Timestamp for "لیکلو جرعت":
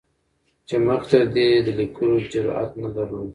1.79-2.71